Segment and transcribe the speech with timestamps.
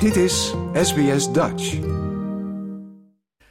[0.00, 1.78] Dit is SBS Dutch.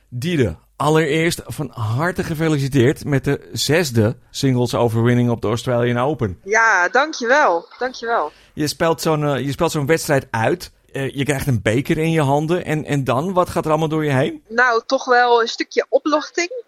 [0.10, 6.40] Diede, allereerst van harte gefeliciteerd met de zesde singles overwinning op de Australian Open.
[6.44, 7.68] Ja, dankjewel.
[7.80, 8.32] Dankjewel.
[8.54, 10.72] Je speelt zo'n eh, je speelt zo'n wedstrijd uit.
[10.92, 12.66] Eh, je krijgt een beker in je handen.
[12.66, 13.34] En, en dan?
[13.34, 14.44] Wat gaat er allemaal door je heen?
[14.48, 16.64] Nou, toch wel een stukje opluchting.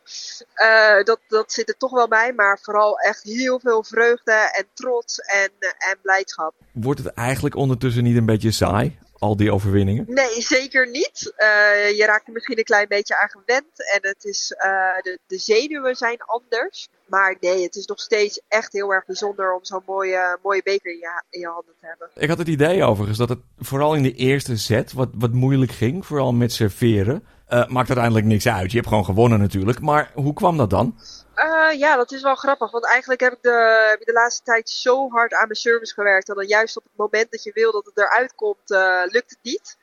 [0.54, 2.34] Eh, dat, dat zit er toch wel bij.
[2.34, 6.54] Maar vooral echt heel veel vreugde en trots en, en blijdschap.
[6.72, 8.98] Wordt het eigenlijk ondertussen niet een beetje saai?
[9.20, 10.06] Al die overwinningen?
[10.08, 11.34] Nee, zeker niet.
[11.36, 13.92] Eh, je raakt er misschien een klein beetje aan gewend.
[13.94, 14.48] En het is,
[15.02, 16.90] de, de zenuwen zijn anders.
[17.06, 20.92] Maar nee, het is nog steeds echt heel erg bijzonder om zo'n mooie, mooie beker
[20.92, 22.10] in je, in je handen te hebben.
[22.16, 25.72] Ik had het idee overigens dat het vooral in de eerste set wat, wat moeilijk
[25.72, 26.06] ging.
[26.06, 27.24] Vooral met serveren.
[27.50, 28.72] Uh, maakt uiteindelijk niks uit.
[28.72, 29.80] Je hebt gewoon gewonnen natuurlijk.
[29.80, 31.00] Maar hoe kwam dat dan?
[31.36, 32.72] Uh, ja, dat is wel grappig.
[32.72, 36.30] Want eigenlijk heb ik de, heb de laatste tijd zo hard aan mijn service gewerkt.
[36.30, 39.30] En dan juist op het moment dat je wil dat het eruit komt, uh, lukt
[39.30, 39.78] het niet.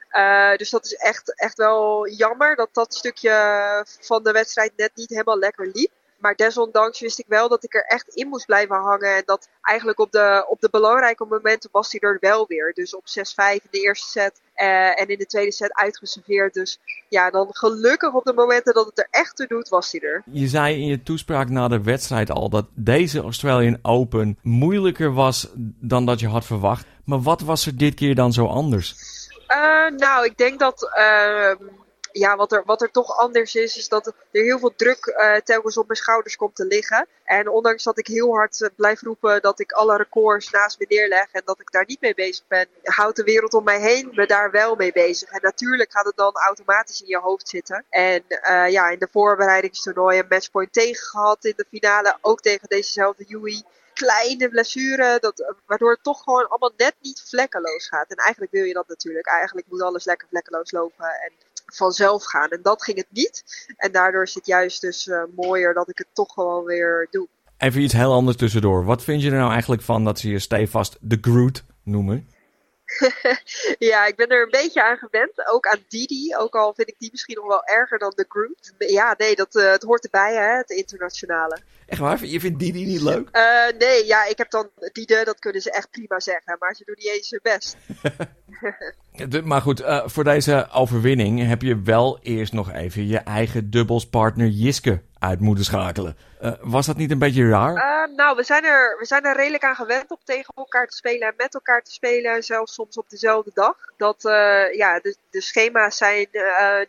[0.57, 5.11] Dus dat is echt, echt wel jammer dat dat stukje van de wedstrijd net niet
[5.11, 5.91] helemaal lekker liep.
[6.19, 9.17] Maar desondanks wist ik wel dat ik er echt in moest blijven hangen.
[9.17, 12.73] En dat eigenlijk op de, op de belangrijke momenten was hij er wel weer.
[12.73, 16.55] Dus op 6-5 in de eerste set uh, en in de tweede set uitgeserveerd.
[16.55, 20.01] Dus ja, dan gelukkig op de momenten dat het er echt toe doet, was hij
[20.01, 20.23] er.
[20.31, 25.49] Je zei in je toespraak na de wedstrijd al dat deze Australian Open moeilijker was
[25.81, 26.87] dan dat je had verwacht.
[27.05, 28.95] Maar wat was er dit keer dan zo anders?
[29.49, 30.91] Uh, nou, ik denk dat.
[30.99, 31.69] Uh,
[32.19, 35.37] ja, wat er, wat er toch anders is, is dat er heel veel druk uh,
[35.37, 37.09] telkens op mijn schouders komt te liggen.
[37.25, 40.87] En ondanks dat ik heel hard uh, blijf roepen dat ik alle records naast me
[40.89, 44.09] neerleg en dat ik daar niet mee bezig ben, houdt de wereld om mij heen
[44.13, 45.31] me daar wel mee bezig.
[45.31, 47.85] En natuurlijk gaat het dan automatisch in je hoofd zitten.
[47.91, 52.69] En uh, ja, in de voorbereidingstoernooi een matchpoint tegen gehad, in de finale ook tegen
[52.69, 58.11] dezezelfde Yui kleine blessure, dat, waardoor het toch gewoon allemaal net niet vlekkeloos gaat.
[58.11, 59.27] En eigenlijk wil je dat natuurlijk.
[59.27, 61.33] Eigenlijk moet alles lekker vlekkeloos lopen en
[61.67, 62.49] vanzelf gaan.
[62.49, 63.45] En dat ging het niet.
[63.77, 67.29] En daardoor is het juist dus uh, mooier dat ik het toch gewoon weer doe.
[67.59, 68.85] Even iets heel anders tussendoor.
[68.85, 72.29] Wat vind je er nou eigenlijk van dat ze je stevast de Groot noemen?
[73.91, 75.49] ja, ik ben er een beetje aan gewend.
[75.49, 76.37] Ook aan Didi.
[76.37, 78.73] Ook al vind ik die misschien nog wel erger dan de Groot.
[78.79, 81.59] Ja, nee, dat, uh, het hoort erbij, hè, het internationale.
[81.87, 82.25] Echt waar?
[82.25, 83.29] Je vindt Didi niet leuk?
[83.33, 86.57] Uh, nee, ja, ik heb dan Dide, dat kunnen ze echt prima zeggen.
[86.59, 87.77] Maar ze doen niet eens hun best.
[89.45, 94.47] maar goed, uh, voor deze overwinning heb je wel eerst nog even je eigen dubbelspartner
[94.47, 96.17] Jiske uit moeten schakelen.
[96.43, 97.75] Uh, was dat niet een beetje raar?
[97.75, 100.97] Uh, nou, we zijn, er, we zijn er redelijk aan gewend om tegen elkaar te
[100.97, 102.43] spelen en met elkaar te spelen.
[102.43, 103.77] Zelfs soms op dezelfde dag.
[103.97, 104.19] Dat,
[104.73, 106.29] ja, de, de schema's zijn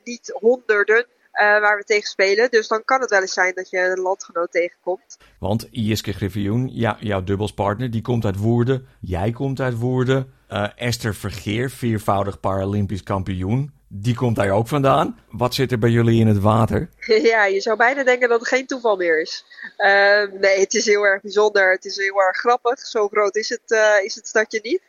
[0.04, 1.06] niet honderden.
[1.40, 2.52] Waar we tegen spelen.
[2.52, 5.18] Dus dan kan het wel eens zijn dat je een landgenoot tegenkomt.
[5.40, 8.88] Want Jiske Griffioen, ja, jouw dubbelspartner, die komt uit Woerden.
[9.00, 10.34] Jij komt uit Woerden.
[10.50, 13.72] Uh, Esther Vergeer, viervoudig Paralympisch kampioen.
[13.88, 15.20] Die komt daar ook vandaan.
[15.30, 16.90] Wat zit er bij jullie in het water?
[17.32, 19.46] Ja, je zou bijna denken dat het geen toeval meer is.
[19.78, 21.72] Uh, nee, het is heel erg bijzonder.
[21.72, 22.80] Het is heel erg grappig.
[22.80, 24.82] Zo groot is het, uh, is het stadje niet.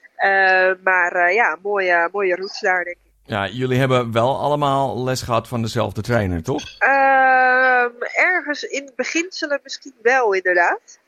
[0.84, 3.12] maar ja, mooie, mooie routes daar, denk ik.
[3.24, 6.62] Ja, jullie hebben wel allemaal les gehad van dezelfde trainer, toch?
[6.80, 7.84] Uh,
[8.16, 10.98] ergens in beginselen misschien wel, inderdaad.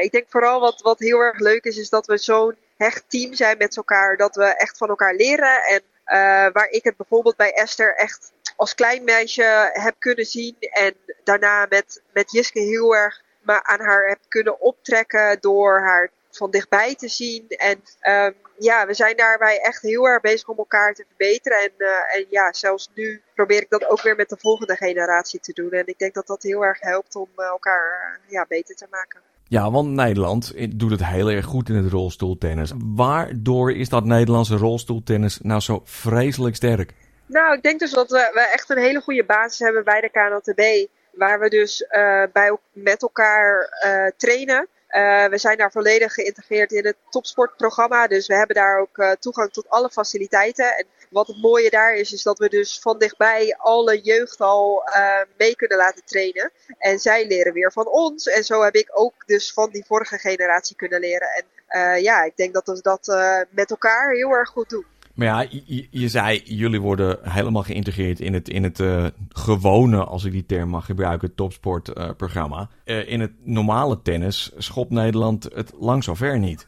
[0.00, 3.34] Ik denk vooral wat, wat heel erg leuk is, is dat we zo'n hecht team
[3.34, 4.16] zijn met elkaar.
[4.16, 5.62] Dat we echt van elkaar leren.
[5.62, 10.56] En uh, waar ik het bijvoorbeeld bij Esther echt als klein meisje heb kunnen zien.
[10.58, 10.94] En
[11.24, 16.50] daarna met, met Jiske heel erg maar aan haar heb kunnen optrekken door haar van
[16.50, 17.48] dichtbij te zien.
[17.48, 17.82] En
[18.26, 21.58] um, ja, we zijn daarbij echt heel erg bezig om elkaar te verbeteren.
[21.58, 25.40] En, uh, en ja, zelfs nu probeer ik dat ook weer met de volgende generatie
[25.40, 25.70] te doen.
[25.70, 29.20] En ik denk dat dat heel erg helpt om uh, elkaar ja, beter te maken.
[29.52, 32.72] Ja, want Nederland doet het heel erg goed in het rolstoeltennis.
[32.94, 36.92] Waardoor is dat Nederlandse rolstoeltennis nou zo vreselijk sterk?
[37.26, 40.10] Nou, ik denk dus dat we, we echt een hele goede basis hebben bij de
[40.10, 40.88] KNLTB.
[41.12, 44.68] Waar we dus uh, bij, met elkaar uh, trainen.
[44.92, 48.06] Uh, we zijn daar volledig geïntegreerd in het topsportprogramma.
[48.06, 50.76] Dus we hebben daar ook uh, toegang tot alle faciliteiten.
[50.76, 54.82] En wat het mooie daar is, is dat we dus van dichtbij alle jeugd al
[54.88, 56.50] uh, mee kunnen laten trainen.
[56.78, 58.26] En zij leren weer van ons.
[58.26, 61.28] En zo heb ik ook dus van die vorige generatie kunnen leren.
[61.28, 63.06] En ja, ik denk dat we dat
[63.50, 64.86] met elkaar heel erg goed doen.
[65.14, 65.46] Maar ja,
[65.90, 70.46] je, zei, jullie worden helemaal geïntegreerd in het, in het uh, gewone, als ik die
[70.46, 72.68] term mag gebruiken, topsportprogramma.
[72.84, 76.66] Uh, uh, in het normale tennis schopt Nederland het lang zo ver niet.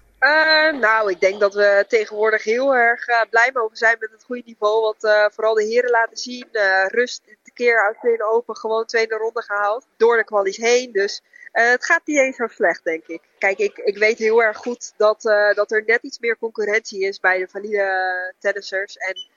[0.80, 4.82] nou, ik denk dat we tegenwoordig heel erg blij mogen zijn met het goede niveau.
[4.82, 6.46] Wat vooral de heren laten zien.
[6.88, 7.22] rust,
[7.54, 9.86] keer uit open, gewoon tweede ronde gehaald.
[9.96, 10.92] Door de kwalies heen.
[10.92, 11.22] Dus
[11.52, 13.22] uh, het gaat niet eens zo slecht, denk ik.
[13.38, 17.00] Kijk, ik, ik weet heel erg goed dat, uh, dat er net iets meer concurrentie
[17.00, 18.96] is bij de valide tennissers.
[18.96, 19.28] En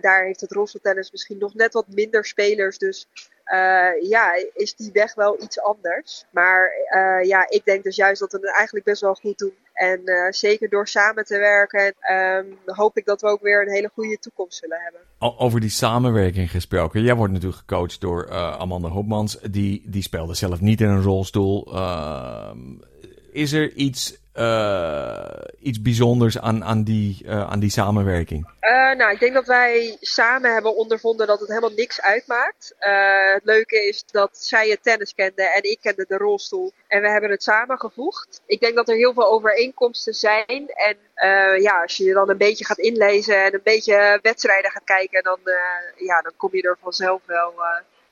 [0.00, 2.78] daar heeft het rolstoeltennis misschien nog net wat minder spelers.
[2.78, 3.08] Dus
[4.00, 6.24] ja, is die weg wel iets anders.
[6.30, 6.70] Maar
[7.22, 9.56] ja, ik denk dus juist dat we het eigenlijk best wel goed doen.
[9.78, 13.90] En zeker door samen te werken, ehm, hoop ik dat we ook weer een hele
[13.94, 15.00] goede toekomst zullen hebben.
[15.38, 17.02] Over die samenwerking gesproken.
[17.02, 19.38] Jij wordt natuurlijk gecoacht door Amanda Hopmans.
[19.50, 21.74] Die, die speelde zelf niet in een rolstoel.
[21.74, 22.58] Ehm,
[23.32, 28.46] is er iets uh, iets bijzonders aan, aan, die, uh, aan die samenwerking?
[28.60, 32.74] Uh, nou, ik denk dat wij samen hebben ondervonden dat het helemaal niks uitmaakt.
[33.34, 36.72] het leuke is dat zij het tennis kende en ik kende de rolstoel.
[36.88, 38.42] En we hebben het samengevoegd.
[38.46, 40.68] Ik denk dat er heel veel overeenkomsten zijn.
[40.68, 40.96] En
[41.60, 45.22] ja, als je je dan een beetje gaat inlezen en een beetje wedstrijden gaat kijken,
[45.22, 45.38] dan,
[45.96, 47.54] ja, dan kom je er vanzelf wel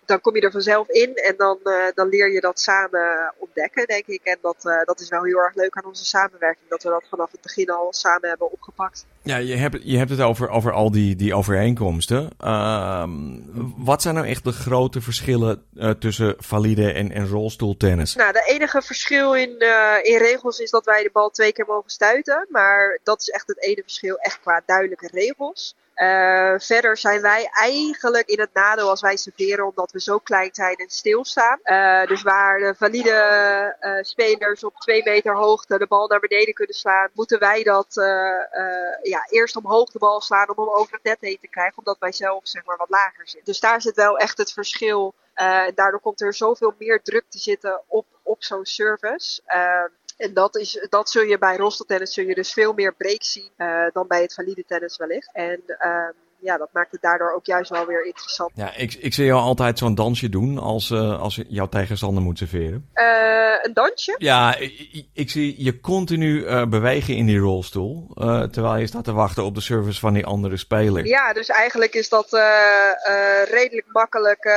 [0.06, 3.86] dan kom je er vanzelf in en dan, uh, dan leer je dat samen ontdekken,
[3.86, 4.20] denk ik.
[4.22, 7.04] En dat, uh, dat is wel heel erg leuk aan onze samenwerking, dat we dat
[7.10, 9.06] vanaf het begin al samen hebben opgepakt.
[9.22, 12.30] Ja, je hebt, je hebt het over, over al die, die overeenkomsten.
[12.44, 13.04] Uh,
[13.76, 18.14] wat zijn nou echt de grote verschillen uh, tussen valide en, en rolstoeltennis?
[18.14, 19.50] Nou, de enige verschil in,
[20.02, 22.46] in regels is dat wij de bal twee keer mogen stuiten.
[22.50, 25.74] Maar dat is echt het ene verschil, echt qua duidelijke regels.
[25.96, 30.48] Uh, verder zijn wij eigenlijk in het nadeel als wij serveren, omdat we zo klein
[30.52, 31.58] zijn en stilstaan.
[31.64, 36.54] Uh, dus waar de valide uh, spelers op twee meter hoogte de bal naar beneden
[36.54, 37.86] kunnen slaan, moeten wij dat
[39.02, 41.98] ja, eerst omhoog de bal slaan om hem over het net heen te krijgen, omdat
[41.98, 43.44] wij zelf zeg maar, wat lager zitten.
[43.44, 45.14] Dus daar zit wel echt het verschil.
[45.74, 49.42] daardoor komt er zoveel meer druk te zitten op, op zo'n service.
[50.16, 53.50] En dat, is, dat zul je bij rolstoeltennis zul je dus veel meer break zien
[53.56, 55.30] uh, dan bij het valide tennis wellicht.
[55.32, 56.14] En um,
[56.46, 58.50] ja, dat maakt het daardoor ook juist wel weer interessant.
[58.54, 62.38] Ja, ik, ik zie jou altijd zo'n dansje doen als, uh, als jouw tegenstander moet
[62.38, 62.88] serveren.
[62.94, 64.14] Uh, een dansje?
[64.18, 68.10] Ja, ik, ik zie je continu uh, bewegen in die rolstoel.
[68.50, 71.06] terwijl je staat te wachten op de service van die andere speler.
[71.06, 72.28] Ja, dus eigenlijk is dat
[73.50, 74.56] redelijk makkelijke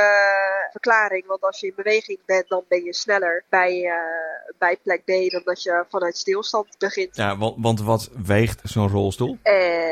[0.70, 1.26] verklaring.
[1.26, 3.92] Want als je in beweging bent, dan ben je sneller bij,
[4.58, 7.16] bij plek B dan dat je vanuit stilstand begint.
[7.16, 9.38] Ja, want, want wat weegt zo'n rolstoel?
[9.42, 9.89] nou,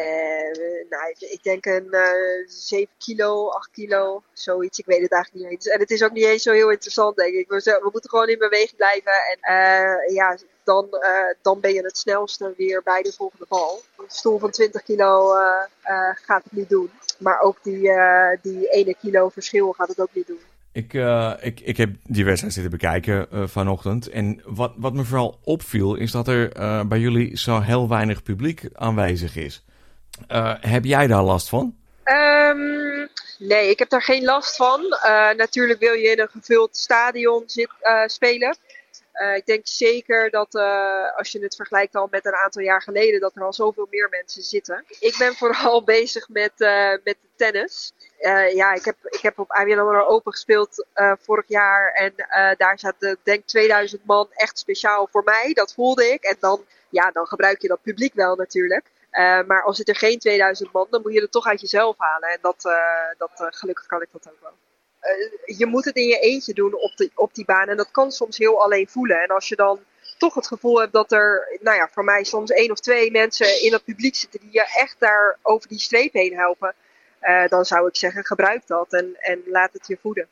[1.19, 4.79] ik denk een uh, 7 kilo, 8 kilo, zoiets.
[4.79, 5.69] Ik weet het eigenlijk niet eens.
[5.69, 7.49] En het is ook niet eens zo heel interessant, denk ik.
[7.49, 9.13] We, we moeten gewoon in beweging blijven.
[9.13, 13.83] En uh, ja, dan, uh, dan ben je het snelste weer bij de volgende bal.
[13.97, 15.35] Een stoel van 20 kilo
[16.15, 16.91] gaat het niet doen.
[17.19, 17.91] Maar ook die,
[18.43, 20.41] die 1 kilo verschil gaat het ook niet doen.
[20.73, 20.93] Ik,
[21.41, 24.09] ik, ik heb die wedstrijd zitten bekijken vanochtend.
[24.09, 26.49] En wat, wat me vooral opviel, is dat er
[26.89, 29.65] bij jullie zo heel weinig publiek aanwezig is.
[30.33, 31.77] Uh, heb jij daar last van?
[32.05, 34.81] Um, nee, ik heb daar geen last van.
[34.81, 38.57] Uh, natuurlijk wil je in een gevuld stadion zit, uh, spelen.
[39.35, 40.55] ik denk zeker dat
[41.17, 44.09] als je het vergelijkt al met een aantal jaar geleden, dat er al zoveel meer
[44.11, 44.85] mensen zitten.
[45.01, 46.53] Ik ben vooral bezig met,
[47.05, 47.93] met tennis.
[48.55, 50.87] ja, ik heb, ik heb op AMRO Open gespeeld
[51.21, 51.93] vorig jaar.
[51.93, 52.13] En
[52.57, 55.51] daar zaten denk 2000 man echt speciaal voor mij.
[55.53, 56.23] Dat voelde ik.
[56.23, 58.85] En dan, ja, dan gebruik je dat publiek wel natuurlijk.
[59.19, 61.95] Uh, maar als het er geen 2000 man, dan moet je het toch uit jezelf
[61.99, 62.29] halen.
[62.29, 62.75] En dat, uh,
[63.19, 64.53] dat uh, gelukkig kan ik dat ook wel.
[65.57, 67.69] je moet het in je eentje doen op, de, op die baan.
[67.69, 69.23] En dat kan soms heel alleen voelen.
[69.23, 69.81] En als je dan
[70.19, 73.63] toch het gevoel hebt dat er, nou ja, voor mij soms één of twee mensen
[73.63, 76.75] in het publiek zitten die je echt daar over die streep heen helpen.
[77.49, 80.29] dan zou ik zeggen, gebruik dat en, en laat het je voeden.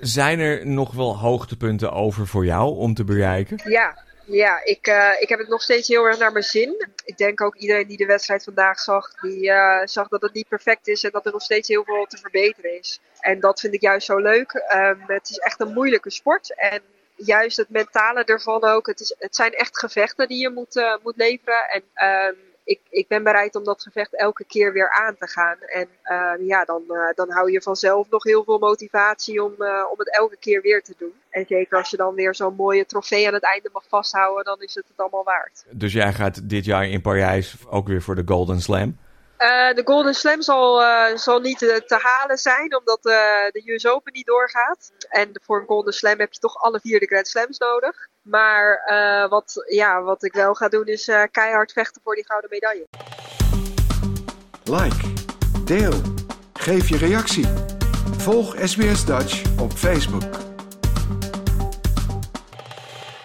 [0.00, 3.60] Zijn er nog wel hoogtepunten over voor jou om te bereiken?
[3.64, 6.88] Ja, ja, ik, uh, ik heb het nog steeds heel erg naar mijn zin.
[7.04, 10.48] Ik denk ook iedereen die de wedstrijd vandaag zag, die uh, zag dat het niet
[10.48, 13.00] perfect is en dat er nog steeds heel veel te verbeteren is.
[13.20, 14.52] En dat vind ik juist zo leuk.
[14.74, 16.54] Um, het is echt een moeilijke sport.
[16.54, 16.82] En
[17.14, 18.86] juist het mentale ervan ook.
[18.86, 21.68] Het, is, het zijn echt gevechten die je moet, uh, moet leveren.
[21.68, 25.56] En um, ik, ik ben bereid om dat gevecht elke keer weer aan te gaan.
[25.60, 29.84] En uh, ja, dan, uh, dan hou je vanzelf nog heel veel motivatie om, uh,
[29.92, 31.12] om het elke keer weer te doen.
[31.30, 34.60] En zeker als je dan weer zo'n mooie trofee aan het einde mag vasthouden, dan
[34.60, 35.64] is het het allemaal waard.
[35.70, 38.96] Dus jij gaat dit jaar in Parijs ook weer voor de Golden Slam?
[39.40, 43.86] Uh, de Golden Slam zal, uh, zal niet te, te halen zijn, omdat de US
[43.86, 44.92] Open niet doorgaat.
[45.08, 48.08] En voor een Golden Slam heb je toch alle vier de Grand Slams nodig.
[48.22, 48.82] Maar
[49.28, 52.86] wat, ja, wat ik wel ga doen is keihard vechten voor die gouden medaille.
[54.64, 55.12] Like,
[55.64, 56.00] deel,
[56.52, 57.46] geef je reactie.
[58.16, 60.49] Volg SBS Dutch op Facebook.